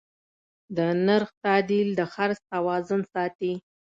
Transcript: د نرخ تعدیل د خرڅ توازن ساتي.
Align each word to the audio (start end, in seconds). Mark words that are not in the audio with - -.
د 0.75 0.77
نرخ 1.07 1.29
تعدیل 1.43 1.87
د 1.99 2.01
خرڅ 2.13 2.39
توازن 2.51 3.01
ساتي. 3.13 3.53